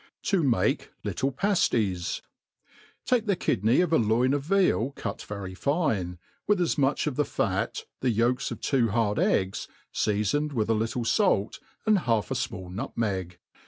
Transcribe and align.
7s 0.23 0.43
make 0.49 0.89
litth 1.05 1.37
Paftieu 1.37 2.21
TAKE 3.05 3.25
the 3.27 3.35
kidney 3.35 3.81
of 3.81 3.93
a 3.93 3.99
loin 3.99 4.33
of 4.33 4.41
veal 4.41 4.93
cut 4.95 5.21
very 5.21 5.53
fine, 5.53 6.17
with 6.47 6.59
al 6.59 6.69
much 6.81 7.05
of 7.05 7.17
the 7.17 7.23
fat, 7.23 7.85
the 7.99 8.09
yolks 8.09 8.49
of 8.49 8.61
tWo 8.61 8.89
hard 8.89 9.19
eggs, 9.19 9.67
feafoned 9.93 10.53
with 10.53 10.69
1 10.69 10.79
little 10.79 11.03
falt^ 11.03 11.59
and 11.85 11.99
half 11.99 12.31
a 12.31 12.33
fmall 12.33 12.73
nutmeg. 12.73 13.37